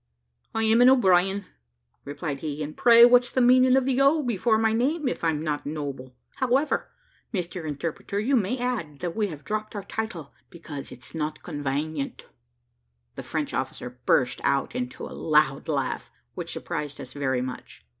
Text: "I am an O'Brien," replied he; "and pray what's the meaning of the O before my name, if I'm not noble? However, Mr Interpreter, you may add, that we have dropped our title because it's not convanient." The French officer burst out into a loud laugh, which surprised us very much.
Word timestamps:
"I 0.55 0.63
am 0.63 0.81
an 0.81 0.89
O'Brien," 0.89 1.45
replied 2.05 2.39
he; 2.39 2.63
"and 2.63 2.75
pray 2.75 3.05
what's 3.05 3.29
the 3.31 3.39
meaning 3.39 3.77
of 3.77 3.85
the 3.85 4.01
O 4.01 4.23
before 4.23 4.57
my 4.57 4.73
name, 4.73 5.07
if 5.07 5.23
I'm 5.23 5.43
not 5.43 5.63
noble? 5.67 6.15
However, 6.37 6.89
Mr 7.31 7.67
Interpreter, 7.67 8.19
you 8.19 8.35
may 8.35 8.57
add, 8.57 9.01
that 9.01 9.15
we 9.15 9.27
have 9.27 9.43
dropped 9.43 9.75
our 9.75 9.83
title 9.83 10.33
because 10.49 10.91
it's 10.91 11.13
not 11.13 11.43
convanient." 11.43 12.25
The 13.13 13.21
French 13.21 13.53
officer 13.53 13.99
burst 14.07 14.41
out 14.43 14.73
into 14.73 15.05
a 15.05 15.13
loud 15.13 15.67
laugh, 15.67 16.09
which 16.33 16.51
surprised 16.51 16.99
us 16.99 17.13
very 17.13 17.43
much. 17.43 17.85